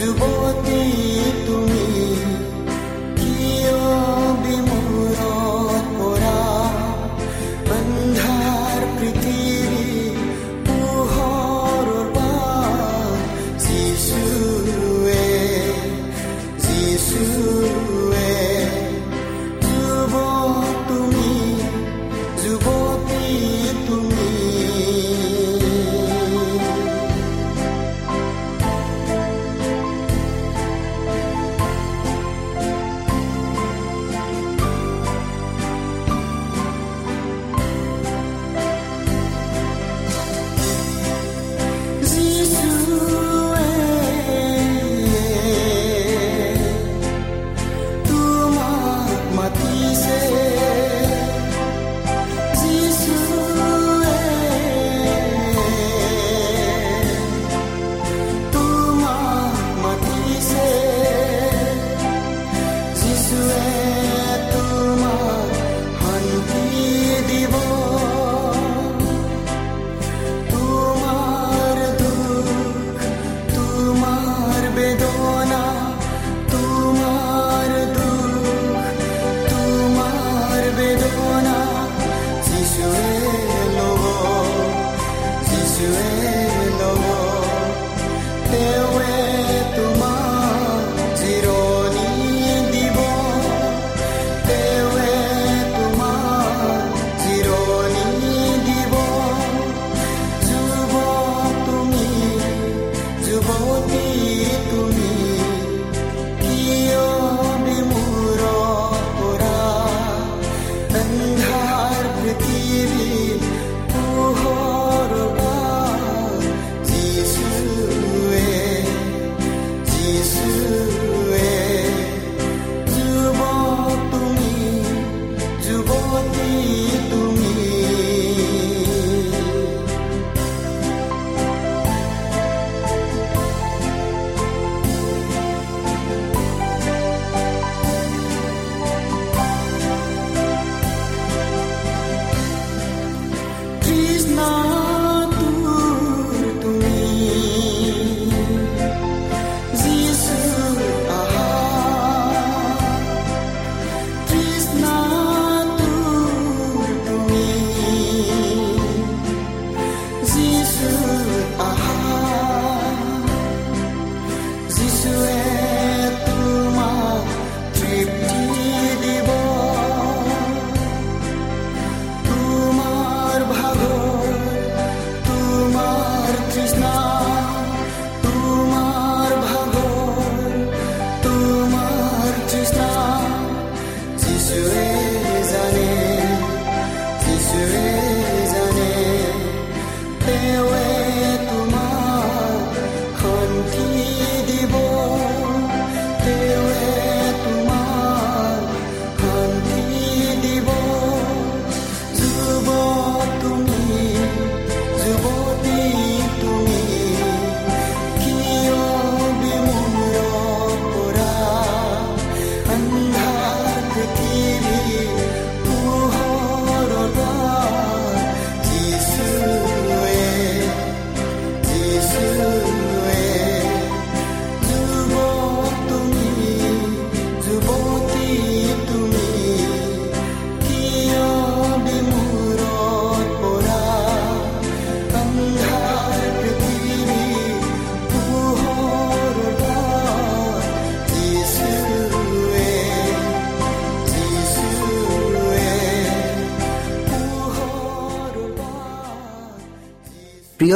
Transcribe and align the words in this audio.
Do. 0.00 0.29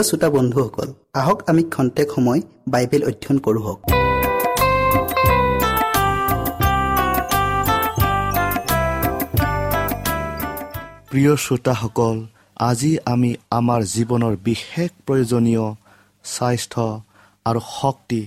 প্ৰিয় 0.04 0.12
শ্ৰোতা 0.12 0.28
বন্ধুসকল 0.30 0.88
আহক 1.14 1.38
আমি 1.50 1.62
খন্তেক 1.74 2.08
সময় 2.14 2.40
বাইবেল 2.68 3.02
অধ্যয়ন 3.04 3.38
কৰোঁ 3.44 3.64
প্ৰিয় 11.10 11.32
শ্ৰোতাসকল 11.36 12.16
আজি 12.60 12.92
আমি 13.12 13.30
আমাৰ 13.50 13.80
জীৱনৰ 13.94 14.34
বিশেষ 14.44 14.90
প্ৰয়োজনীয় 15.06 15.64
স্বাস্থ্য 16.24 16.84
আৰু 17.44 17.60
শক্তি 17.80 18.22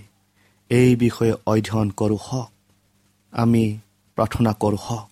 এই 0.71 0.91
বিষয়ে 0.95 1.33
অধ্যয়ন 1.45 1.89
কৰোঁ 2.00 2.19
হওক। 2.27 2.50
আমি 3.33 3.63
প্ৰাৰ্থনা 4.18 4.51
কৰোঁ 4.63 4.81
হওক। 4.85 5.09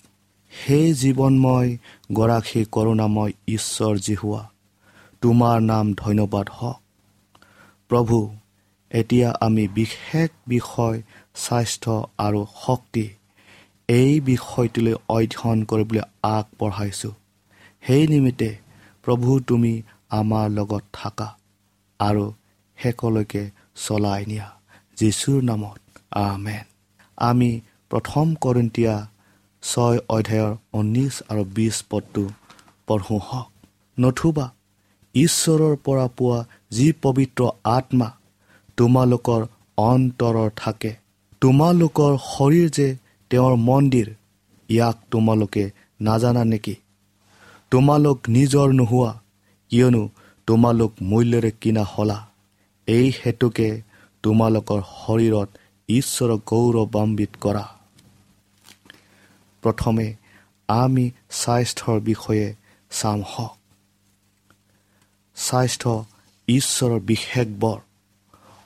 সেই 0.52 0.88
জীৱনময় 1.02 1.70
গৰাকী 2.12 2.62
কৰোণাময় 2.72 3.32
ঈশ্বৰ 3.48 3.96
যি 4.06 4.16
হোৱা 4.16 4.44
তোমাৰ 5.26 5.60
নাম 5.62 5.94
ধন্যবাদ 5.94 6.50
হওক। 6.54 6.82
প্ৰভু 7.90 8.36
এতিয়া 8.92 9.34
আমি 9.42 9.68
বিশেষ 9.68 10.30
বিষয় 10.48 11.02
স্বাস্থ্য 11.36 12.08
আৰু 12.18 12.46
শক্তি 12.66 13.10
এই 13.88 14.20
বিষয়টোলৈ 14.20 14.94
অধ্যয়ন 15.10 15.64
কৰিবলৈ 15.64 16.02
আগবঢ়াইছোঁ। 16.24 17.12
সেই 17.82 18.08
নিমিত্তে 18.08 18.58
প্ৰভু 19.04 19.40
তুমি 19.40 19.82
আমাৰ 20.10 20.50
লগত 20.50 20.84
থাকা 20.94 21.36
আৰু 22.00 22.34
শেষলৈকে 22.78 23.50
চলাই 23.76 24.26
নিয়া। 24.26 24.52
যীশুৰ 24.98 25.44
নামত 25.44 25.82
আমেন। 26.12 26.64
আমি 27.18 27.60
প্ৰথম 27.90 28.36
কৰিন্তীয়া 28.36 29.08
ছয় 29.64 30.00
অধ্যায়ৰ 30.10 30.56
ঊনৈছ 30.74 31.24
আৰু 31.30 31.44
বিছ 31.44 31.84
পদটো 31.90 32.30
পঢ়োঁ 32.88 33.20
হওক। 33.20 33.52
নথুবা 34.00 34.55
ঈশ্বৰৰ 35.16 35.76
পৰা 35.76 36.08
পোৱা 36.08 36.40
যি 36.72 36.94
পবিত্ৰ 37.02 37.50
আত্মা 37.64 38.10
তোমালোকৰ 38.78 39.42
অন্তৰৰ 39.78 40.50
থাকে 40.56 40.92
তোমালোকৰ 41.42 42.18
শৰীৰ 42.18 42.70
যে 42.70 42.88
তেওঁৰ 43.32 43.56
মন্দিৰ 43.56 44.08
ইয়াক 44.70 44.98
তোমালোকে 45.12 45.72
নাজানা 46.02 46.44
নেকি? 46.44 46.76
তোমালোক 47.72 48.18
নিজৰ 48.30 48.68
নোহোৱা 48.74 49.12
কিয়নো 49.70 50.10
তোমালোক 50.48 50.92
মূল্যৰে 51.02 51.52
কিনা 51.62 51.84
হলা। 51.84 52.18
এই 52.88 53.12
হেতুকে 53.26 53.82
তোমালোকৰ 54.24 54.82
শৰীৰত 54.82 55.50
ঈশ্বৰক 55.90 56.40
গৌৰৱান্বিত 56.46 57.30
কৰা। 57.42 57.66
প্ৰথমে 59.64 60.08
আমি 60.68 61.06
স্বাস্থ্যৰ 61.32 62.00
বিষয়ে 62.00 62.48
চাম 62.92 63.20
হওক। 63.22 63.65
স্বাস্থ্য 65.36 65.94
ঈশ্বৰৰ 66.48 67.00
বিশেষ 67.10 67.48
বৰ। 67.62 67.80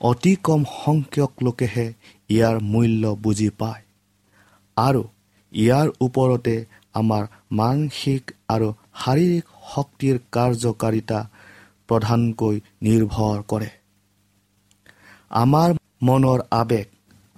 অতি 0.02 0.34
কম 0.44 0.62
সংখ্যক 0.76 1.32
লোকেহে 1.46 1.88
ইয়াৰ 2.30 2.56
মূল্য 2.72 3.04
বুজি 3.24 3.50
পায়। 3.60 3.84
আৰু 4.78 5.02
ইয়াৰ 5.54 5.88
ওপৰতে 6.06 6.56
আমাৰ 6.94 7.24
মানসিক 7.60 8.24
আৰু 8.54 8.68
শাৰীৰিক 9.02 9.46
শক্তিৰ 9.72 10.16
কাৰ্যকাৰিতা 10.36 11.20
প্ৰধানকৈ 11.90 12.56
নিৰ্ভৰ 12.82 13.38
কৰে। 13.52 13.70
আমাৰ 15.44 15.70
মনৰ 16.08 16.40
আৱেগ 16.62 16.88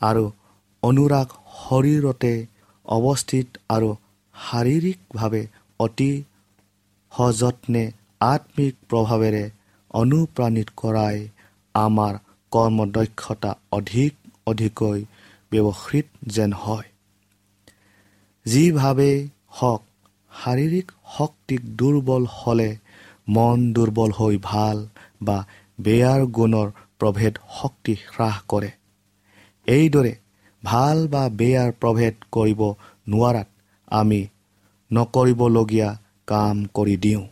আৰু 0.02 0.24
অনুৰাগ 0.84 1.28
শৰীৰতে 1.62 2.34
অৱস্থিত 2.86 3.48
আৰু 3.76 3.90
শাৰীৰিকভাৱে 4.36 5.44
অতি 5.80 6.12
সযত্নে 7.12 7.84
আত্মিক 8.22 8.76
প্ৰভাৱেৰে 8.90 9.44
অনুপ্ৰাণিত 9.94 10.70
কৰাই 10.78 11.18
আমাৰ 11.76 12.14
কৰ্মদক্ষতা 12.52 13.52
অধিক 13.72 14.14
অধিকৈ 14.46 15.00
ব্যৱহৃত 15.52 16.08
যেন 16.28 16.52
হয়। 16.54 16.88
যিভাৱেই 18.46 19.18
হওক 19.50 19.82
শাৰীৰিক 20.32 20.88
শক্তিক 21.18 21.62
দুৰ্বল 21.76 22.28
হ'লে 22.34 22.70
মন 23.28 23.66
দুৰ্বল 23.74 24.12
হৈ 24.12 24.38
ভাল 24.44 24.78
বা 25.22 25.38
বেয়াৰ 25.80 26.22
গুণৰ 26.38 26.70
প্ৰভেদ 27.00 27.34
শক্তি 27.60 27.94
হ্ৰাস 28.06 28.38
কৰে। 28.48 28.72
এইদৰে 29.68 30.14
ভাল 30.64 30.98
বা 31.08 31.24
বেয়াৰ 31.30 31.72
প্ৰভেদ 31.82 32.16
কৰিব 32.32 32.62
নোৱাৰাত 33.08 33.48
আমি 33.88 34.22
নকৰিবলগীয়া 34.92 35.90
কাম 36.28 36.66
কৰি 36.74 36.96
দিওঁ। 36.98 37.24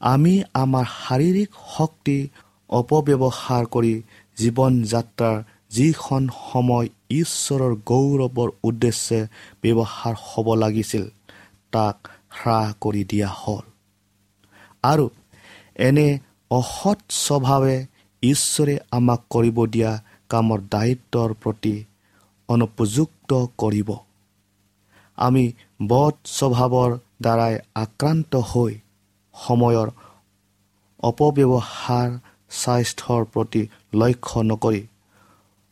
আমি 0.00 0.34
আমাৰ 0.54 0.84
শাৰীৰিক 0.84 1.50
শক্তি 1.76 2.18
অপব্যৱহাৰ 2.70 3.64
কৰি 3.66 4.02
জীৱন 4.36 4.72
যাত্ৰাৰ 4.82 5.44
যিখন 5.70 6.28
সময় 6.52 6.88
ঈশ্বৰৰ 7.10 7.72
গৌৰৱৰ 7.86 8.50
উদ্দেশ্যে 8.64 9.20
ব্যৱহাৰ 9.62 10.14
হ'ব 10.26 10.46
লাগিছিল 10.54 11.04
তাক 11.72 11.96
হ্ৰাস 12.38 12.68
কৰি 12.80 13.02
দিয়া 13.04 13.28
হ'ল। 13.40 13.64
আৰু 14.82 15.06
এনে 15.76 16.08
অসৎ 16.50 16.98
স্বভাৱে 17.10 17.76
ঈশ্বৰে 18.22 18.74
আমাক 18.90 19.20
কৰিব 19.30 19.66
দিয়া 19.66 19.92
কামৰ 20.28 20.60
দায়িত্বৰ 20.70 21.34
প্ৰতি 21.34 21.84
অনুপযুক্ত 22.48 23.30
কৰিব। 23.58 23.88
আমি 25.18 25.44
বধ 25.88 26.14
স্বভাৱৰ 26.24 26.90
দ্বাৰাই 27.22 27.54
আক্ৰান্ত 27.74 28.36
হৈ 28.36 28.72
সময়ৰ 29.44 29.88
অপব্যৱহাৰ 31.00 32.10
স্বাস্থ্যৰ 32.50 33.22
প্ৰতি 33.32 33.62
লক্ষ্য 34.00 34.40
নকৰি 34.50 34.82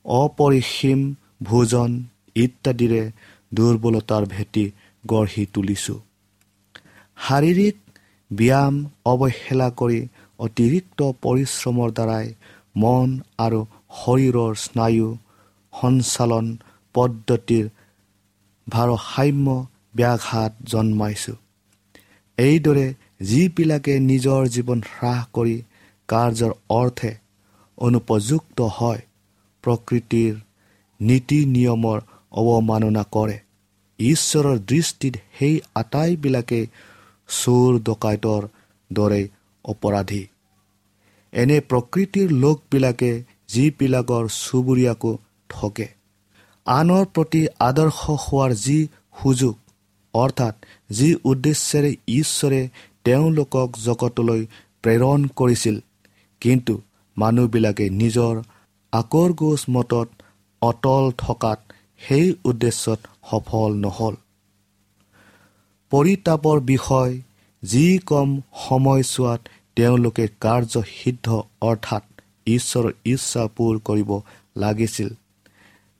অপৰিসীম 0.04 1.00
ভোজন 1.48 1.90
ইত্যাদিৰে 2.36 3.02
দুৰ্বলতাৰ 3.56 4.24
ভেটি 4.34 4.64
গঢ়ি 5.04 5.44
তুলিছোঁ। 5.54 5.98
শাৰীৰিক 7.18 7.76
ব্যায়াম 8.30 8.74
অৱহেলা 9.12 9.68
কৰি 9.80 10.00
অতিৰিক্ত 10.38 11.00
পৰিশ্ৰমৰ 11.24 11.90
দ্বাৰাই 11.98 12.26
মন 12.82 13.08
আৰু 13.44 13.60
শৰীৰৰ 14.00 14.52
স্নায়ু 14.64 15.08
সঞ্চালন 15.72 16.46
পদ্ধতিৰ 16.94 17.66
ভাৰসাম্য 18.66 19.48
ব্যাঘাত 19.96 20.52
জন্মাইছোঁ। 20.72 21.36
এইদৰে 22.38 22.86
যিবিলাকে 23.20 23.94
নিজৰ 24.00 24.42
জীৱন 24.48 24.80
হ্ৰাস 24.90 25.22
কৰি 25.32 25.56
কাৰ্যৰ 26.08 26.52
অৰ্থে 26.70 27.12
অনুপযুক্ত 27.78 28.58
হয় 28.78 29.02
প্ৰকৃতিৰ 29.64 30.34
নীতি 31.00 31.40
নিয়মৰ 31.46 31.98
অৱমাননা 32.32 33.04
কৰে। 33.10 33.36
ঈশ্বৰৰ 33.98 34.58
দৃষ্টিত 34.68 35.14
সেই 35.38 35.54
আটাইবিলাকে 35.74 36.60
চোৰ 37.28 37.70
ডকাইতৰ 37.80 38.42
দৰে 38.90 39.22
অপৰাধী। 39.64 40.22
এনে 41.32 41.58
প্ৰকৃতিৰ 41.60 42.28
লোকবিলাকে 42.42 43.10
যিবিলাকৰ 43.48 44.24
চুবুৰীয়াকো 44.34 45.12
ঠগে 45.50 45.88
আনৰ 46.66 47.04
প্ৰতি 47.14 47.42
আদৰ্শ 47.60 48.00
হোৱাৰ 48.24 48.50
যি 48.64 48.78
সুযোগ 49.22 49.54
অৰ্থাৎ 50.14 50.54
যি 50.90 51.08
উদ্দেশ্যেৰে 51.24 51.90
ঈশ্বৰে 52.20 52.60
তেওঁলোকক 53.04 53.68
জগতলৈ 53.84 54.42
প্ৰেৰণ 54.82 55.20
কৰিছিল। 55.36 55.76
কিন্তু 56.42 56.74
মানুহবিলাকে 57.16 57.86
নিজৰ 57.90 58.34
আকৰগোজ 58.92 59.60
মতত 59.70 60.08
অটল 60.62 61.04
থকাত 61.18 61.58
সেই 61.98 62.26
উদ্দেশ্যত 62.44 63.00
সফল 63.30 63.70
নহ'ল। 63.74 64.14
পৰিতাপৰ 65.90 66.60
বিষয় 66.60 67.12
যি 67.62 67.98
কম 68.06 68.28
সময়ছোৱাত 68.68 69.40
তেওঁলোকে 69.76 70.24
কাৰ্যসিদ্ধ 70.40 71.26
অৰ্থাৎ 71.60 72.04
ঈশ্বৰৰ 72.46 72.92
ইচ্ছা 73.04 73.42
পূৰ 73.56 73.74
কৰিব 73.78 74.10
লাগিছিল 74.56 75.08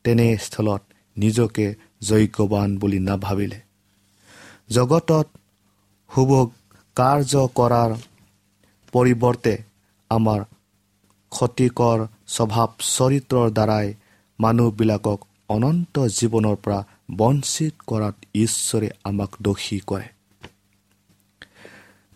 তেনেস্থলত 0.05 0.83
নিজকে 1.17 1.67
যজ্ঞৱান 2.01 2.71
বুলি 2.79 2.99
নাভাবিলে। 2.99 3.61
জগতত 4.71 5.27
শুভ 6.11 6.31
কাৰ্য 6.97 7.49
কৰাৰ 7.55 7.93
পৰিৱৰ্তে 8.93 9.63
আমাৰ 10.11 10.41
ক্ষতিকৰ 11.33 12.07
স্বভাৱ 12.27 12.69
চৰিত্ৰৰ 12.81 13.51
দ্বাৰাই 13.51 13.95
মানুহবিলাকক 14.41 15.19
অনন্ত 15.49 15.99
জীৱনৰ 15.99 16.57
পৰা 16.57 16.79
বঞ্চিত 17.11 17.75
কৰাত 17.87 18.15
ঈশ্বৰে 18.35 18.89
আমাক 19.05 19.31
দোষী 19.43 19.79
কৰে। 19.87 20.09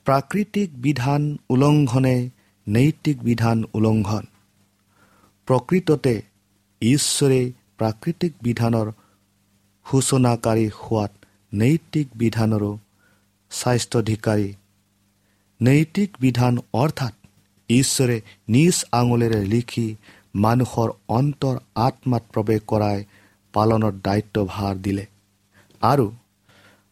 প্ৰাকৃতিক 0.05 0.71
বিধান 0.77 1.39
উলংঘনে 1.51 2.31
নৈতিক 2.69 3.23
বিধান 3.23 3.65
উলংঘন। 3.75 4.25
প্ৰকৃততে 5.47 6.23
ঈশ্বৰে 6.83 7.53
প্ৰাকৃতিক 7.79 8.33
বিধানৰ 8.43 8.93
সূচনাকাৰী 9.87 10.67
হোৱাত 10.69 11.13
নৈতিক 11.55 12.09
বিধানৰো 12.17 12.79
স্বাস্থ্যধিকাৰী 13.51 14.49
নৈতিক 15.61 16.11
বিধান 16.21 16.59
অৰ্থাৎ 16.73 17.15
ঈশ্বৰে 17.71 18.17
নিজ 18.49 18.77
আঙুলিৰে 18.93 19.41
লিখি 19.45 19.87
মানুহৰ 20.35 20.89
অন্তৰ 21.09 21.57
আত্মাত 21.75 22.23
প্ৰৱেশ 22.33 22.61
কৰাই 22.67 22.99
পালনৰ 23.55 23.95
দায়িত্বভাৰ 24.05 24.75
দিলে। 24.77 25.07
আৰু 25.83 26.07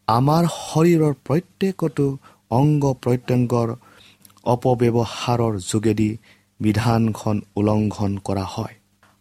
আমাৰ 0.08 0.42
শৰীৰৰ 0.54 1.14
প্ৰত্যেকটো 1.26 2.06
অংগ 2.50 2.84
প্ৰত্যংগৰ 3.02 3.68
অপব্যৱহাৰৰ 4.44 5.54
যোগেদি 5.72 6.10
বিধানখন 6.60 7.36
উলংঘন 7.56 8.12
কৰা 8.18 8.44
হয়। 8.44 8.74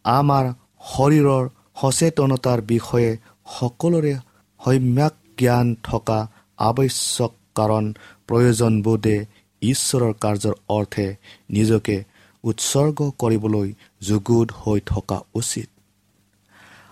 আমাৰ 0.05 0.45
শৰীৰৰ 0.93 1.43
সচেতনতাৰ 1.81 2.59
বিষয়ে 2.61 3.11
সকলোৰে 3.59 4.13
সম্যাক 4.59 5.13
জ্ঞান 5.39 5.67
থকা 5.83 6.19
আৱশ্যক 6.59 7.31
কাৰণ 7.55 7.83
প্ৰয়োজনবোধে 8.27 9.17
ঈশ্বৰৰ 9.61 10.13
কাৰ্যৰ 10.13 10.55
অৰ্থে 10.69 11.07
নিজকে 11.49 12.03
উৎসৰ্গ 12.43 12.97
কৰিবলৈ 13.19 13.67
যুগুত 14.01 14.47
হৈ 14.51 14.79
থকা 14.85 15.17
উচিত। 15.33 15.69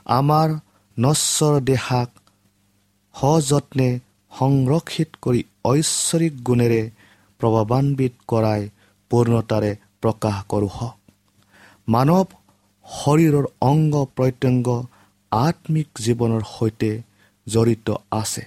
আমাৰ 0.06 0.50
নশ্বৰ 0.98 1.56
দেহাক 1.62 2.10
সযত্নে 3.16 3.90
সংৰক্ষিত 4.32 5.10
কৰি 5.22 5.42
ঐশ্বৰিক 5.66 6.34
গুণেৰে 6.44 6.82
প্ৰভাৱান্বিত 7.40 8.14
কৰাই 8.28 8.62
পূৰ্ণতাৰে 9.12 9.72
প্ৰকাশ 10.02 10.38
কৰোঁ 10.50 10.70
হওক। 10.70 10.98
মানৱ 11.88 12.26
শৰীৰৰ 12.86 13.46
অংগ 13.62 13.94
প্ৰত্যংগ 14.16 14.68
আত্মিক 15.32 15.88
জীৱনৰ 16.00 16.44
সৈতে 16.50 16.92
জড়িত 17.48 17.88
আছে 18.12 18.44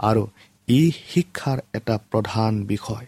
আৰু 0.00 0.22
ই 0.68 0.80
শিক্ষাৰ 1.10 1.58
এটা 1.74 1.96
প্ৰধান 2.10 2.52
বিষয়। 2.64 3.06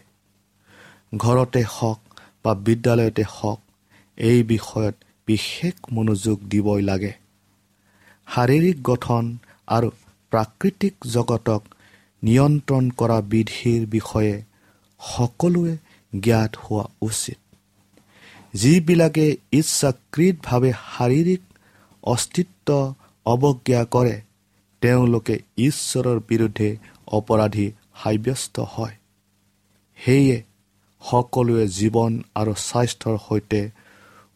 ঘৰতে 1.13 1.63
হওক 1.69 1.99
বা 2.43 2.51
বিদ্যালয়তে 2.55 3.23
হওক 3.29 3.59
এই 4.17 4.43
বিষয়ত 4.43 4.95
বিশেষ 5.27 5.73
মনোযোগ 5.91 6.37
দিবই 6.47 6.81
লাগে। 6.81 7.13
শাৰীৰিক 8.27 8.77
গঠন 8.81 9.23
আৰু 9.67 9.89
প্ৰাকৃতিক 10.31 10.95
জগতক 11.05 11.61
নিয়ন্ত্ৰণ 12.23 12.89
কৰা 12.89 13.21
বিধিৰ 13.21 13.81
বিষয়ে 13.85 14.35
সকলোৱে 14.99 15.77
জ্ঞাত 16.13 16.51
হোৱা 16.55 16.85
উচিত। 17.01 17.37
যিবিলাকে 18.53 19.25
ইচ্ছাকৃতভাৱে 19.51 20.71
শাৰীৰিক 20.71 21.41
অস্তিত্ব 22.03 22.69
অৱজ্ঞা 23.25 23.85
কৰে 23.85 24.21
তেওঁলোকে 24.81 25.39
ঈশ্বৰৰ 25.57 26.19
বিৰুদ্ধে 26.19 26.69
অপৰাধী 27.07 27.67
সাব্যস্ত 28.03 28.59
হয়। 28.59 28.95
সেয়ে 29.97 30.43
সকলোৱে 31.01 31.65
জীৱন 31.67 32.11
আৰু 32.35 32.53
স্বাস্থ্যৰ 32.57 33.17
সৈতে 33.27 33.61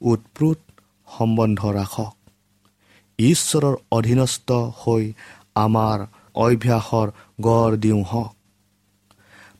উৎপ্ৰোত 0.02 0.60
সম্বন্ধ 1.18 1.60
ৰাখক। 1.66 2.14
ঈশ্বৰৰ 3.20 3.76
অধীনস্থ 3.92 4.52
হৈ 4.52 5.04
আমাৰ 5.56 5.98
অভ্যাসৰ 6.36 7.08
গঢ় 7.42 7.78
দিওঁ 7.78 8.04
হওক। 8.04 8.32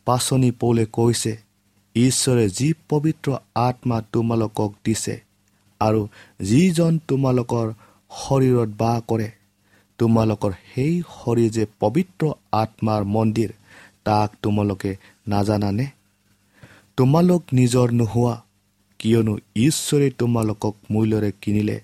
পাচনি 0.04 0.50
পৌলে 0.50 0.84
কৈছে 0.86 1.32
ঈশ্বৰে 1.96 2.44
যি 2.48 2.68
পবিত্ৰ 2.88 3.28
আত্মা 3.54 4.02
তোমালোকক 4.12 4.70
দিছে 4.84 5.14
আৰু 5.80 6.00
যিজন 6.40 6.98
তোমালোকৰ 7.08 7.66
শৰীৰত 8.10 8.70
বাস 8.78 9.02
কৰে 9.08 9.28
তোমালোকৰ 9.98 10.52
সেই 10.74 11.02
শৰীৰ 11.14 11.50
যে 11.50 11.64
পবিত্ৰ 11.80 12.22
আত্মাৰ 12.52 13.04
মন্দিৰ 13.04 13.50
তাক 14.04 14.28
তোমালোকে 14.42 14.96
নাজানানে? 15.28 15.86
তোমালোক 16.96 17.42
নিজৰ 17.52 17.90
নোহোৱা 17.92 18.42
কিয়নো 18.98 19.38
ঈশ্বৰে 19.56 20.10
তোমালোকক 20.10 20.74
মূল্যৰে 20.90 21.32
কিনিলে। 21.40 21.80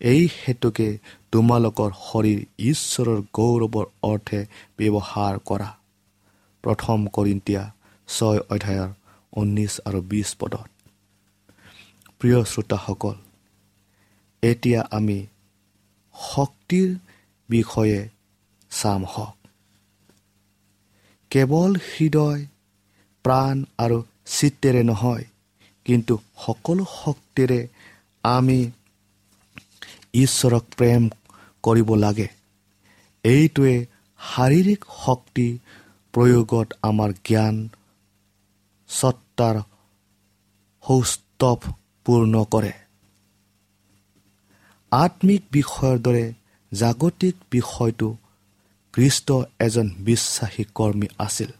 এই 0.00 0.28
হেতুকে 0.42 0.98
তোমালোকৰ 1.32 1.90
শৰীৰ 1.90 2.40
ঈশ্বৰৰ 2.58 3.22
গৌৰৱৰ 3.32 3.86
অৰ্থে 4.02 4.40
ব্যৱহাৰ 4.78 5.38
কৰা। 5.44 5.70
প্ৰথম 6.62 7.06
কৰিন্তীয়া 7.06 7.62
ছয় 8.08 8.40
অধ্যায়ৰ 8.50 8.90
ঊনৈছ 9.32 9.80
আৰু 9.80 10.00
বিছ 10.02 10.28
পদত। 10.38 10.68
প্ৰিয় 12.20 12.44
শ্ৰোতাসকল 12.44 13.16
এতিয়া 14.42 14.80
আমি 14.90 15.26
শক্তিৰ 16.14 16.98
বিষয়ে 17.48 18.08
চাম 18.70 19.04
হওক। 19.04 19.36
কেৱল 21.30 21.76
হৃদয় 21.76 22.46
প্ৰাণ 23.26 23.64
আৰু 23.78 23.98
চিত্তেৰে 24.26 24.82
নহয় 24.82 25.24
কিন্তু 25.86 26.14
সকলো 26.46 26.84
শক্তিৰে 26.92 27.60
আমি 28.24 28.58
ঈশ্বৰক 30.14 30.64
প্ৰেম 30.78 31.08
কৰিব 31.64 31.88
লাগে। 31.94 32.28
এইটোৱে 33.24 33.76
শাৰীৰিক 34.20 34.84
শক্তি 35.04 35.46
প্ৰয়োগত 36.14 36.68
আমাৰ 36.82 37.10
জ্ঞান 37.26 37.56
সত্তাৰ 38.90 39.56
সৌস্তৱ 40.84 41.60
পূৰ্ণ 42.06 42.44
কৰে। 42.44 42.72
আত্মিক 44.92 45.42
বিষয়ৰ 45.52 45.96
দৰে 45.98 46.24
জাগতিক 46.72 47.34
বিষয়টো 47.50 48.08
খ্ৰীষ্ট 48.94 49.28
এজন 49.60 49.88
বিশ্বাসী 50.00 50.64
কৰ্মী 50.74 51.08
আছিল। 51.18 51.50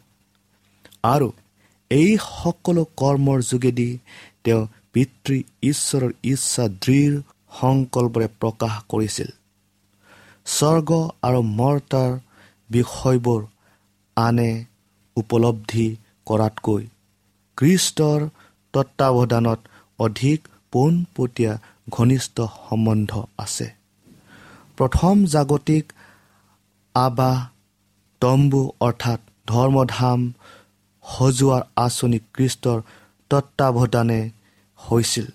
আৰু 1.03 1.29
এই 1.91 2.11
সকলো 2.23 2.83
কৰ্মৰ 3.01 3.39
যোগেদি 3.43 3.91
তেওঁ 4.45 4.63
পিতৃ 4.93 5.37
ঈশ্বৰৰ 5.63 6.13
ইচ্ছা 6.33 6.65
দৃঢ় 6.83 7.15
সংকল্পৰে 7.61 8.27
প্ৰকাশ 8.41 8.75
কৰিছিল। 8.89 9.31
স্বৰ্গ 10.47 10.91
আৰু 11.23 11.41
মৰ্তাৰ 11.59 12.11
বিষয়বোৰ 12.71 13.41
আনে 14.17 14.51
উপলব্ধি 15.17 15.89
কৰাতকৈ 16.27 16.83
খ্ৰীষ্টৰ 17.59 18.21
তত্বাৱধানত 18.75 19.61
অধিক 19.99 20.39
পোনপটীয়া 20.73 21.53
ঘনিষ্ঠ 21.91 22.37
সম্বন্ধ 22.65 23.11
আছে। 23.39 23.69
প্ৰথম 24.79 25.15
জাগতিক 25.27 25.85
আবাহ 26.95 27.39
তম্বু 28.23 28.63
অৰ্থাৎ 28.81 29.21
ধৰ্মধাম 29.47 30.21
সজোৱাৰ 31.15 31.63
আঁচনি 31.77 32.19
খ্ৰীষ্টৰ 32.35 32.79
তত্বাৱধানে 33.31 34.21
হৈছিল। 34.79 35.27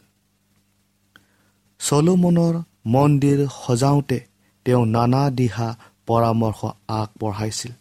চলোমনৰ 1.80 2.56
মন্দিৰ 2.86 3.40
সজাওঁতে 3.62 4.20
তেওঁ 4.66 4.84
নানা 4.86 5.24
দিহা 5.30 5.68
পৰামৰ্শ 6.08 6.60
আগবঢ়াইছিল। 7.00 7.72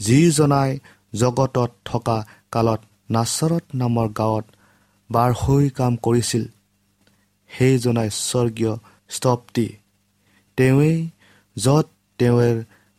যিজনাই 0.00 0.70
জগতত 1.14 1.70
থকা 1.84 2.18
কালত 2.52 2.80
নাচৰত 3.10 3.64
নামৰ 3.74 4.08
গাঁৱত 4.18 4.46
বাৰহৈ 5.10 5.64
কাম 5.70 5.92
কৰিছিল 5.96 6.44
সেইজনাই 7.50 8.08
স্বৰ্গীয় 8.26 8.74
স্তপ্তি 9.10 9.66
তেওঁৱেই 10.58 10.98
য'ত 11.56 11.86
তেওঁৰ 12.18 12.56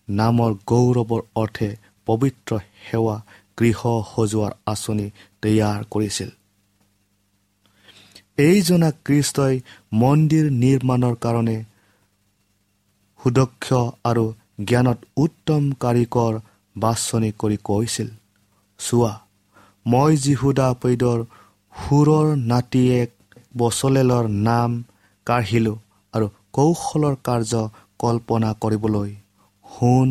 নামৰ 0.10 0.51
গৌৰৱৰ 0.67 1.21
অৰ্থে 1.36 1.69
পবিত্ৰ 2.05 2.51
সেৱা 2.86 3.17
গৃহ 3.62 3.80
সজোৱাৰ 4.12 4.53
আঁচনি 4.74 5.08
তৈয়াৰ 5.41 5.80
কৰিছিল। 5.94 6.30
এইজনা 8.39 8.89
কৃষ্টই 9.06 9.56
মন্দিৰ 10.01 10.46
নিৰ্মাণৰ 10.62 11.15
কাৰণে 11.24 11.58
সুদক্ষ 13.20 13.65
আৰু 14.10 14.25
জ্ঞানত 14.70 15.00
উত্তম 15.24 15.63
কাৰিকৰ 15.84 16.34
বাছনি 16.75 17.30
কৰি 17.41 17.58
কৈছিল 17.70 18.10
চোৱা 18.80 19.13
মই 19.86 20.12
যীহুদা 20.24 20.68
পৈদৰ 20.82 21.20
সুৰৰ 21.74 22.27
নাতিয়েক 22.51 23.12
বচলেলৰ 23.58 24.25
নাম 24.48 24.72
কাঢ়িলোঁ 25.27 25.77
আৰু 26.13 26.27
কৌশলৰ 26.58 27.15
কাৰ্য 27.27 27.53
কল্পনা 28.00 28.51
কৰিবলৈ 28.63 29.12
সোণ 29.65 30.10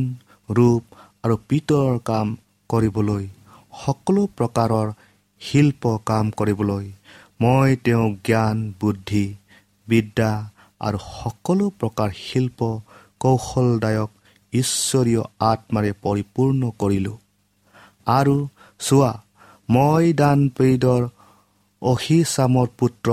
ৰূপ 0.48 0.82
আৰু 1.24 1.34
পিতৰৰ 1.48 1.96
কাম 2.08 2.26
কৰিবলৈ। 2.70 3.24
সকলো 3.86 4.22
প্ৰকাৰৰ 4.36 4.88
শিল্প 5.42 5.82
কাম 6.06 6.30
কৰিবলৈ 6.30 6.86
মই 7.40 7.76
তেওঁক 7.84 8.12
জ্ঞান 8.24 8.56
বুদ্ধি 8.80 9.24
বিদ্যা 9.88 10.30
আৰু 10.80 10.98
সকলো 10.98 11.66
প্ৰকাৰ 11.80 12.10
শিল্প 12.16 12.58
কৌশলদায়ক 13.20 14.10
ঈশ্বৰীয় 14.52 15.22
আত্মাৰে 15.40 15.92
পৰিপূৰ্ণ 16.02 16.70
কৰিলোঁ। 16.78 17.16
আৰু 18.06 18.36
চোৱা 18.80 19.12
মই 19.68 20.12
দান 20.12 20.48
পেইডৰ 20.48 21.02
অহিচামৰ 21.82 22.68
পুত্ৰ 22.78 23.08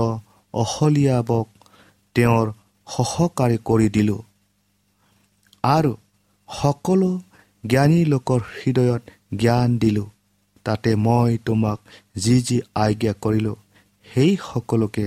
অহলিয়াবক 0.54 1.46
তেওঁৰ 2.16 2.46
সহকাৰী 2.86 3.58
কৰি 3.64 3.88
দিলোঁ। 3.88 4.20
আৰু 5.64 5.92
সকলো 6.48 7.10
জ্ঞানী 7.64 8.00
লোকৰ 8.04 8.40
হৃদয়ত 8.56 9.02
জ্ঞান 9.36 9.78
দিলোঁ। 9.78 10.06
তাতে 10.68 10.90
মই 11.06 11.38
তোমাক 11.46 11.78
যি 12.24 12.36
যি 12.46 12.56
আজ্ঞা 12.84 13.12
কৰিলোঁ 13.24 13.56
সেই 14.06 14.32
সকলোকে 14.48 15.06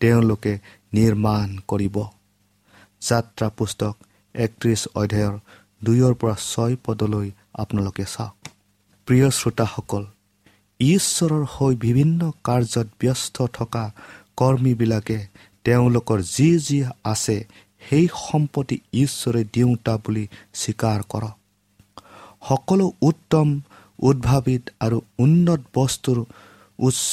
তেওঁলোকে 0.00 0.52
নিৰ্মাণ 0.94 1.48
কৰিব। 1.70 1.96
যাত্ৰা 3.02 3.48
পুস্তক 3.58 3.94
একত্ৰিছ 4.34 4.80
অধ্যায়ৰ 5.00 5.34
দুইৰ 5.84 6.12
পৰা 6.20 6.36
ছয় 6.50 6.74
পদলৈ 6.84 7.28
আপোনালোকে 7.54 8.04
চাওক। 8.14 8.34
প্ৰিয় 9.08 9.28
শ্ৰোতাসকল 9.38 10.04
ঈশ্বৰৰ 10.80 11.44
হৈ 11.54 11.72
বিভিন্ন 11.86 12.20
কাৰ্যত 12.44 12.88
ব্যস্ত 13.00 13.36
থকা 13.58 13.84
কৰ্মীবিলাকে 14.36 15.18
তেওঁলোকৰ 15.64 16.18
যি 16.36 16.48
যি 16.66 16.78
আছে 17.04 17.36
সেই 17.88 18.06
সম্পত্তি 18.26 18.76
ঈশ্বৰে 18.94 19.42
দিওঁতা 19.54 19.94
বুলি 20.04 20.24
স্বীকাৰ 20.54 21.00
কৰক। 21.12 21.36
সকলো 22.48 22.86
উত্তম 23.02 23.46
উদ্ভাৱিত 24.02 24.62
আৰু 24.80 24.98
উন্নত 25.18 25.60
বস্তুৰ 25.74 26.18
উচ্চ 26.78 27.12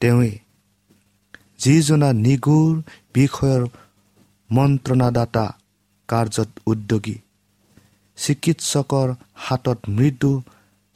তেওঁৱেই। 0.00 0.34
যিজনা 1.58 2.08
নিগুৰ 2.24 2.72
বিষয়ৰ 3.14 3.62
মন্ত্ৰণাদাতা 4.50 5.46
কাৰ্যত 6.08 6.50
উদ্যোগী। 6.66 7.16
চিকিৎসকৰ 8.18 9.08
হাতত 9.44 9.78
মৃদু 9.88 10.32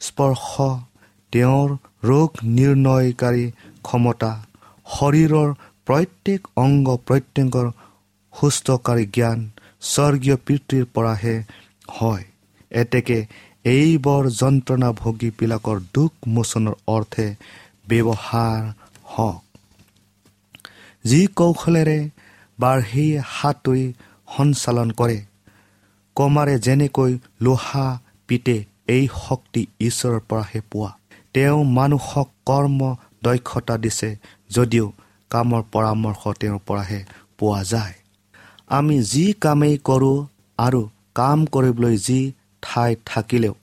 স্পৰ্শ 0.01 0.49
তেওঁৰ 1.33 1.69
ৰোগ 2.03 2.29
নিৰ্ণয়কাৰী 2.57 3.45
ক্ষমতা 3.83 4.31
শৰীৰৰ 4.87 5.49
প্ৰত্যেক 5.87 6.41
অংগ 6.55 6.87
প্ৰত্যংগৰ 7.07 7.67
সুস্থকাৰী 8.33 9.05
জ্ঞান 9.15 9.39
স্বৰ্গীয় 9.81 10.37
পিতৃৰ 10.45 10.85
পৰাহে 10.93 11.35
হয়। 11.91 12.23
এতেকে 12.71 13.17
এইবোৰ 13.67 14.23
যন্ত্ৰণাভোগীবিলাকৰ 14.39 15.77
দুখ 15.93 16.11
মোচনৰ 16.27 16.75
অৰ্থে 16.87 17.27
ব্যৱহাৰ 17.89 18.61
হওক। 19.13 19.41
যি 21.05 21.21
কৌশলেৰে 21.35 21.99
বাঢ়ি 22.59 23.07
সাঁতুৰি 23.37 23.85
সঞ্চালন 24.37 24.89
কৰে 24.91 25.17
কমাৰে 26.15 26.55
যেনেকৈ 26.59 27.11
লোহা 27.41 27.87
পিতে 28.29 28.55
এই 28.87 29.03
শক্তি 29.25 29.61
ঈশ্বৰৰ 29.79 30.19
পৰাহে 30.29 30.59
পোৱা। 30.71 30.91
তেওঁ 31.33 31.59
মানুহক 31.77 32.29
কৰ্ম 32.45 32.79
দক্ষতা 33.23 33.75
দিছে 33.77 34.09
যদিও 34.49 34.85
কামৰ 35.31 35.61
পৰামৰ্শ 35.73 36.21
তেওঁৰ 36.39 36.59
পৰাহে 36.67 36.99
পোৱা 37.37 37.61
যায়। 37.63 37.95
আমি 38.69 38.95
যি 39.03 39.25
কামেই 39.43 39.75
কৰোঁ 39.83 40.17
আৰু 40.59 40.81
কাম 41.15 41.39
কৰিবলৈ 41.53 41.95
যি 41.97 42.19
ঠাইত 42.61 42.99
থাকিলেও 43.05 43.55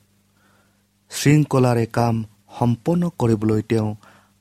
শৃংখলাৰে 1.11 1.87
কাম 1.87 2.15
সম্পন্ন 2.59 3.03
কৰিবলৈ 3.19 3.63
তেওঁ 3.63 3.89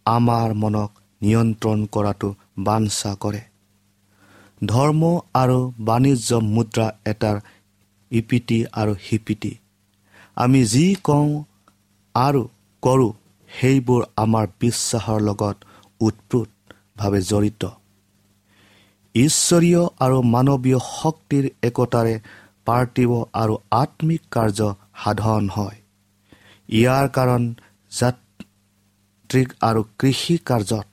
আমাৰ 0.06 0.54
মনক 0.54 0.92
নিয়ন্ত্ৰণ 1.22 1.80
কৰাটো 1.86 2.30
বাঞ্ছা 2.60 3.12
কৰে। 3.16 3.42
ধৰ্ম 4.66 5.02
আৰু 5.34 5.60
বাণিজ্য 5.80 6.39
মুদ্ৰা 6.46 6.88
এটাৰ 7.06 7.38
ইপিটি 8.12 8.66
আৰু 8.72 8.94
সিপিটি। 9.10 9.52
আমি 10.36 10.66
যি 10.66 10.86
কওঁ 11.04 11.44
আৰু 12.16 12.42
কৰোঁ 12.84 13.12
সেইবোৰ 13.50 14.02
আমাৰ 14.16 14.46
বিশ্বাসৰ 14.60 15.20
লগত 15.22 15.56
ওতপ্ৰোতভাৱে 16.02 17.22
জড়িত। 17.22 17.63
ঈশ্বৰীয় 19.16 19.82
আৰু 20.00 20.18
মানৱীয় 20.22 20.80
শক্তিৰ 20.80 21.44
একতাৰে 21.63 22.20
পাৰ্থিৱ 22.67 23.12
আৰু 23.34 23.56
আত্মিক 23.82 24.21
কাৰ্য 24.32 24.60
সাধন 25.02 25.43
হয়। 25.56 25.78
ইয়াৰ 26.69 27.06
কাৰণ 27.17 27.43
যাত্ৰিক 27.91 29.49
আৰু 29.62 29.82
কৃষি 29.99 30.36
কাৰ্যত 30.49 30.88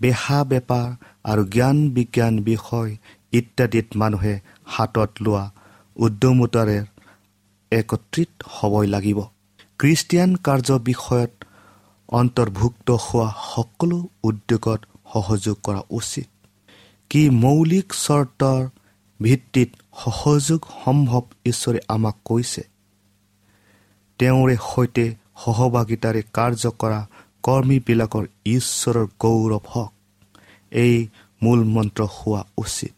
বেহা 0.00 0.38
বেপাৰ 0.44 0.88
আৰু 1.24 1.42
জ্ঞান 1.54 1.78
বিজ্ঞান 1.94 2.34
বিষয় 2.42 2.90
ইত্যাদিত 3.32 3.88
মানুহে 3.96 4.34
হাতত 4.64 5.10
লোৱা 5.24 5.44
উদ্যমতাৰে 5.96 6.78
একত্ৰিত 7.72 8.32
হ'বই 8.54 8.86
লাগিব। 8.86 9.18
খ্ৰীষ্টিয়ান 9.80 10.30
কাৰ্য 10.46 10.68
বিষয়ত 10.90 11.32
অন্তৰ্ভুক্ত 12.08 12.88
হোৱা 13.04 13.28
সকলো 13.52 13.98
উদ্যোগত 14.22 14.80
সহযোগ 15.12 15.56
কৰা 15.66 15.82
উচিত। 15.90 16.28
কি 17.10 17.22
মৌলিক 17.42 17.88
চৰ্তৰ 18.04 18.60
ভিত্তিত 19.20 19.70
সহযোগ 19.94 20.60
সম্ভৱ 20.84 21.22
ঈশ্বৰে 21.46 21.80
আমাক 21.88 22.16
কৈছে। 22.24 22.62
তেওঁৰে 24.18 24.56
সৈতে 24.70 25.04
সহভাগিতাৰে 25.44 26.22
কাৰ্য 26.32 26.62
কৰা 26.78 27.00
কৰ্মীবিলাকৰ 27.42 28.24
ঈশ্বৰৰ 28.46 29.06
গৌৰৱ 29.20 29.64
হওক। 29.68 29.92
এই 30.72 31.08
মূল 31.42 31.60
মন্ত্ৰ 31.64 32.02
হোৱা 32.16 32.42
উচিত। 32.58 32.92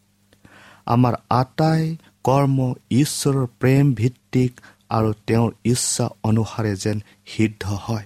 আমাৰ 0.85 1.13
আটাই 1.29 1.97
কৰ্ম 2.23 2.57
ঈশ্বৰৰ 2.91 3.45
প্ৰেম 3.59 3.85
ভিত্তিক 3.93 4.51
আৰু 4.89 5.09
তেওঁৰ 5.27 5.51
ইচ্ছা 5.63 6.05
অনুসাৰে 6.23 6.73
যেন 6.75 6.97
সিদ্ধ 7.25 7.63
হয়। 7.85 8.05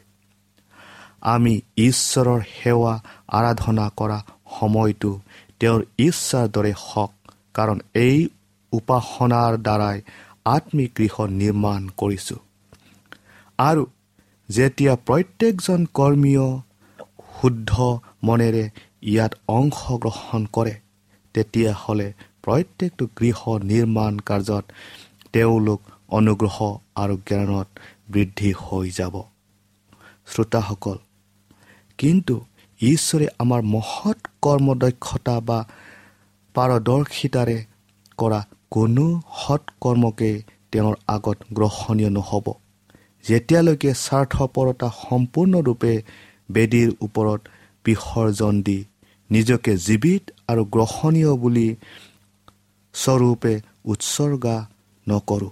আমি 1.22 1.54
ঈশ্বৰৰ 1.78 2.42
সেৱা 2.54 2.94
আৰাধনা 3.28 3.86
কৰা 3.98 4.20
সময়টো 4.60 5.12
তেওঁৰ 5.60 5.82
ইচ্ছাৰ 5.98 6.46
দৰে 6.48 6.74
হওক 6.78 7.12
কাৰণ 7.54 7.78
এই 7.94 8.18
উপাসনাৰ 8.72 9.54
দ্বাৰাই 9.66 9.98
আত্মিক 10.46 10.90
গৃহ 10.98 11.16
নিৰ্মাণ 11.42 11.82
কৰিছোঁ। 11.98 12.40
আৰু 13.60 13.84
যেতিয়া 14.50 14.94
প্ৰত্যেকজন 15.08 15.82
কৰ্মীয় 15.98 16.46
শুদ্ধ 17.36 17.72
মনেৰে 18.24 18.64
ইয়াত 19.04 19.34
অংশগ্ৰহণ 19.58 20.42
কৰে 20.56 20.74
তেতিয়াহ'লে 21.36 22.08
প্ৰত্যেকটো 22.44 23.04
গৃহ 23.20 23.40
নিৰ্মাণ 23.72 24.14
কাৰ্যত 24.28 24.66
তেওঁলোক 25.34 25.82
অনুগ্ৰহ 26.20 26.58
আৰু 26.96 27.16
জ্ঞানত 27.28 27.68
বৃদ্ধি 28.12 28.52
হৈ 28.64 28.88
যাব। 29.00 29.16
শ্ৰোতাসকল 30.28 30.98
কিন্তু 32.00 32.36
ঈশ্বৰে 32.80 33.28
আমাৰ 33.40 33.62
মহৎ 33.76 34.20
কৰ্মদক্ষতা 34.42 35.36
বা 35.48 35.60
পাৰদৰ্শিতাৰে 36.56 37.58
কৰা 38.18 38.40
কোনো 38.72 39.06
সৎ 39.38 39.64
কৰ্মকে 39.82 40.32
তেওঁৰ 40.72 40.96
আগত 41.08 41.38
গ্ৰহণীয় 41.54 42.10
নহ'ব। 42.10 42.48
যেতিয়ালৈকে 43.28 43.92
স্বাৰ্থপৰতা 43.94 44.88
সম্পূৰ্ণৰূপে 45.04 45.94
বেদীৰ 46.52 46.90
ওপৰত 47.02 47.42
বিসৰ্জন 47.86 48.54
দি 48.62 48.80
নিজকে 49.30 49.74
জীৱিত 49.78 50.24
আৰু 50.48 50.66
গ্ৰহণীয় 50.66 51.32
বুলি 51.36 51.76
স্বৰূপে 52.94 53.54
উৎসৰ্গা 53.86 54.58
নকৰোঁ। 55.10 55.50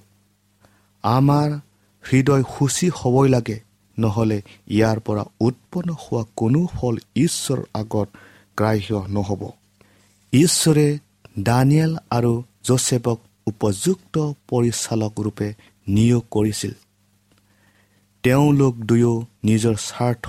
আমাৰ 1.03 1.49
হৃদয় 2.03 2.43
সূচী 2.43 2.87
হ'বই 2.89 3.29
লাগে 3.29 3.57
নহ'লে 3.97 4.41
ইয়াৰ 4.67 4.99
পৰা 4.99 5.23
উৎপন্ন 5.41 5.89
হোৱা 5.93 6.23
কোনো 6.35 6.61
ফল 6.65 6.95
ঈশ্বৰৰ 7.15 7.61
আগত 7.73 8.07
গ্ৰাহ্য 8.57 8.89
নহ'ব। 9.09 9.41
ঈশ্বৰে 10.33 10.87
দানিয়েল 11.39 11.93
আৰু 12.09 12.33
জোচেফক 12.63 13.19
উপযুক্ত 13.45 14.33
পৰিচালক 14.49 15.13
ৰূপে 15.19 15.53
নিয়োগ 15.87 16.23
কৰিছিল। 16.31 16.71
তেওঁলোক 18.23 18.75
দুয়ো 18.75 19.25
নিজৰ 19.43 19.75
স্বাৰ্থ 19.75 20.27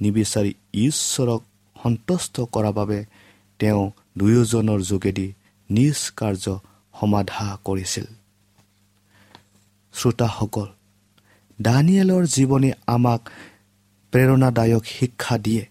নিবিচাৰি 0.00 0.54
ঈশ্বৰক 0.74 1.42
সন্তুষ্ট 1.82 2.40
কৰাৰ 2.52 2.72
বাবে 2.72 3.04
তেওঁ 3.58 3.90
দুয়োজনৰ 4.18 4.80
যোগেদি 4.80 5.32
নিজ 5.70 5.98
কাৰ্য 6.16 6.58
সমাধা 7.00 7.58
কৰিছিল। 7.64 8.04
শ্ৰোতাসকল 9.94 10.66
দানিয়েলৰ 11.62 12.24
জীৱনে 12.26 12.70
আমাক 12.86 13.30
প্ৰেৰণাদায়ক 14.12 14.84
শিক্ষা 14.84 15.38
দিয়ে। 15.38 15.64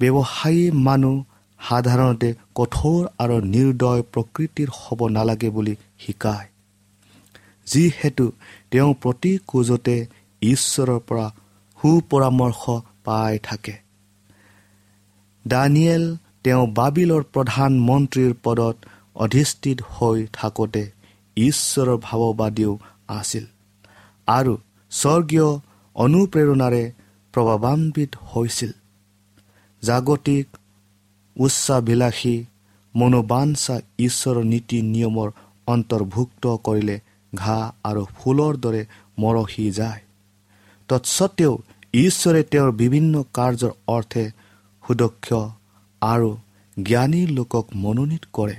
ব্যৱসায়ী 0.00 0.70
মানুহ 0.70 1.24
সাধাৰণতে 1.68 2.28
কঠোৰ 2.54 3.00
আৰু 3.18 3.36
নিৰ্দয় 3.54 4.02
প্ৰকৃতিৰ 4.12 4.68
হ'ব 4.78 5.00
নালাগে 5.08 5.50
বুলি 5.50 5.74
শিকায়। 5.98 6.48
যিহেতু 7.66 8.26
তেওঁ 8.70 8.90
প্ৰতি 9.02 9.32
খোজতে 9.46 9.96
ঈশ্বৰৰ 10.42 11.00
পৰা 11.08 11.26
সুপৰামৰ্শ 11.78 12.62
পাই 13.04 13.38
থাকে। 13.42 13.74
দানিয়েল 15.44 16.04
তেওঁ 16.42 16.64
বাবিলৰ 16.74 17.22
প্ৰধানমন্ত্ৰীৰ 17.34 18.32
পদত 18.42 18.76
অধিষ্ঠিত 19.16 19.78
হৈ 19.94 20.18
থাকোঁতে 20.32 20.84
ঈশ্বৰৰ 21.36 21.98
ভাৱবাদীও 21.98 22.72
আছিল 23.08 23.44
আৰু 24.28 24.52
স্বৰ্গীয় 24.92 25.48
অনুপ্ৰেৰণাৰে 25.96 26.84
প্ৰভাৱান্বিত 27.34 28.12
হৈছিল। 28.30 28.72
জাগতিক 29.82 30.46
উচ্চাভিলাষী 31.36 32.44
মনোবাঞ্ছা 32.94 33.74
ঈশ্বৰৰ 33.98 34.44
নীতি 34.44 34.78
নিয়মৰ 34.82 35.28
অন্তৰ্ভুক্ত 35.66 36.44
কৰিলে 36.66 36.96
ঘাঁহ 37.34 37.64
আৰু 37.84 38.02
ফুলৰ 38.18 38.52
দৰে 38.56 38.82
মৰহি 39.18 39.70
যায়। 39.70 40.00
তৎসত্বেও 40.88 41.52
ঈশ্বৰে 41.94 42.42
তেওঁৰ 42.42 42.70
বিভিন্ন 42.72 43.14
কাৰ্যৰ 43.34 43.72
অৰ্থে 43.88 44.24
সুদক্ষ 44.84 45.28
আৰু 46.02 46.30
জ্ঞানী 46.82 47.26
লোকক 47.26 47.66
মনোনীত 47.74 48.24
কৰে। 48.32 48.56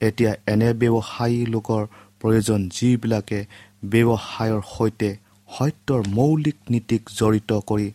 এতিয়া 0.00 0.32
এনে 0.46 0.70
ব্যৱসায়ী 0.74 1.46
লোকৰ 1.46 1.82
প্ৰয়োজন 2.20 2.60
যিবিলাকে 2.68 3.40
ব্যৱসায়ৰ 3.84 4.62
সৈতে 4.74 5.10
সত্যৰ 5.48 6.00
মৌলিক 6.08 6.56
নীতিক 6.70 7.02
জড়িত 7.18 7.50
কৰি 7.66 7.88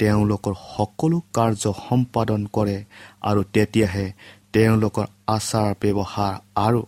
তেওঁলোকৰ 0.00 0.54
সকলো 0.68 1.18
কাৰ্য 1.34 1.64
সম্পাদন 1.86 2.40
কৰে 2.56 2.76
আৰু 3.28 3.40
তেতিয়াহে 3.54 4.06
তেওঁলোকৰ 4.52 5.06
আচাৰ 5.36 5.70
ব্যৱহাৰ 5.82 6.34
আৰু 6.66 6.82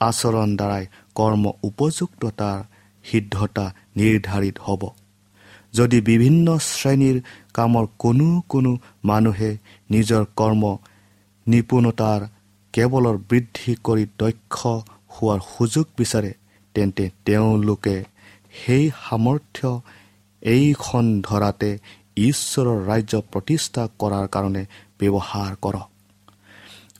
আচৰণ 0.00 0.48
দ্বাৰাই 0.56 0.84
কৰ্ম 1.14 1.44
উপযুক্ততাৰ 1.62 2.58
সিদ্ধতা 3.04 3.66
নিৰ্ধাৰিত 3.96 4.56
হ'ব। 4.66 4.82
যদি 5.74 5.98
বিভিন্ন 6.10 6.46
শ্ৰেণীৰ 6.68 7.16
কামৰ 7.54 7.84
কোনো 7.98 8.28
কোনো 8.48 8.70
মানুহে 9.04 9.50
নিজৰ 9.90 10.22
কৰ্ম 10.36 10.62
নিপুণতাৰ 11.46 12.20
কেৱলৰ 12.74 13.16
বৃদ্ধি 13.30 13.72
কৰি 13.86 14.04
দক্ষ 14.18 14.56
হোৱাৰ 15.14 15.40
সুযোগ 15.52 15.86
বিচাৰে 15.98 16.32
তেন্তে 16.74 17.04
তেওঁলোকে 17.26 17.96
সেই 18.60 18.84
সামৰ্থ্য 19.04 19.68
এইখন 20.42 21.04
ধৰাতে 21.22 21.70
ঈশ্বৰৰ 22.16 22.86
ৰাজ্য 22.86 23.20
প্ৰতিষ্ঠা 23.32 23.88
কৰাৰ 23.98 24.26
কাৰণে 24.28 24.66
ব্যৱহাৰ 25.00 25.52
কৰক। 25.56 25.88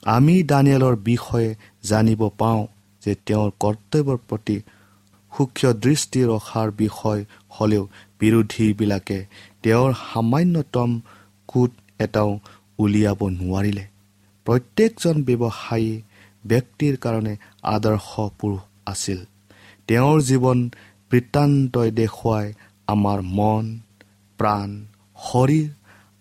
আমি 0.07 0.42
দানিয়েলৰ 0.42 0.96
বিষয়ে 0.96 1.55
জানিব 1.83 2.29
পাওঁ 2.38 2.66
যে 3.03 3.14
তেওঁৰ 3.27 3.51
কৰ্তব্যৰ 3.61 4.18
প্ৰতি 4.29 4.57
সূক্ষ্ম 5.33 5.72
দৃষ্টি 5.72 6.20
ৰখাৰ 6.25 6.70
বিষয় 6.70 7.25
হ'লেও 7.51 7.88
বিৰোধীবিলাকে 8.20 9.27
তেওঁৰ 9.62 9.92
সামান্যতম 10.12 11.01
কোট 11.48 11.70
এটাও 11.98 12.31
উলিয়াব 12.79 13.20
নোৱাৰিলে। 13.29 13.85
প্ৰত্যেকজন 14.46 15.16
ব্যৱসায়ী 15.22 16.03
ব্যক্তিৰ 16.46 16.96
কাৰণে 16.96 17.37
আদৰ্শ 17.62 18.11
পুৰুষ 18.40 18.61
আছিল। 18.87 19.18
তেওঁৰ 19.88 20.18
জীৱন 20.20 20.59
বৃত্তান্তই 21.11 21.90
দেখুৱাই 21.90 22.53
আমাৰ 22.87 23.18
মন 23.22 23.64
প্ৰাণ 24.38 24.68
শৰীৰ 25.30 25.68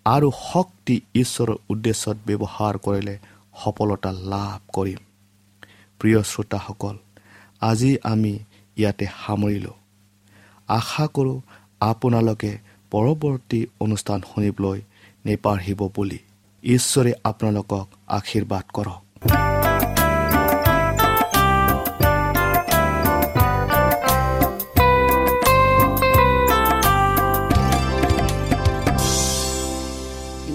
আৰু 0.06 0.32
শক্তি 0.54 1.02
ঈশ্বৰৰ 1.16 1.56
উদ্দেশ্যত 1.70 2.18
ব্যৱহাৰ 2.26 2.78
কৰিলে 2.78 3.16
সফলতা 3.64 4.12
লাভ 4.12 4.60
কৰিম। 4.74 5.02
প্ৰিয় 6.00 6.24
শ্ৰোতাসকল 6.24 6.96
আজি 7.62 7.92
আমি 8.04 8.34
ইয়াতে 8.78 9.06
সামৰিলোঁ। 9.06 9.78
আশা 10.68 11.06
কৰোঁ 11.08 11.42
আপোনালোকে 11.80 12.52
পৰৱৰ্তী 12.92 13.60
অনুষ্ঠান 13.80 14.20
শুনিবলৈ 14.22 14.82
নেপাঢ়িব 15.26 15.82
বুলি। 15.96 16.20
ঈশ্বৰে 16.64 17.12
আপোনালোকক 17.24 17.88
আশীৰ্বাদ 18.08 18.66
কৰক। 18.74 19.11